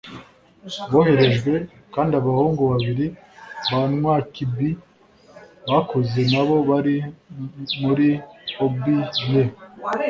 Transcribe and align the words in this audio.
boherejwe, 0.91 1.53
kandi 1.93 2.11
abahungu 2.19 2.61
babiri 2.71 3.05
ba 3.69 3.81
nwakibie 3.95 4.69
bakuze 5.69 6.19
nabo 6.31 6.55
bari 6.69 6.95
muri 7.81 8.07
obi 8.65 8.95
ye 9.33 9.43